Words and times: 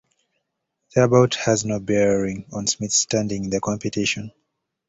Their 0.95 1.07
bout 1.07 1.35
had 1.35 1.63
no 1.63 1.79
bearing 1.79 2.47
on 2.51 2.65
Smith's 2.65 2.97
standing 2.97 3.43
in 3.43 3.49
the 3.51 3.61
competition. 3.61 4.31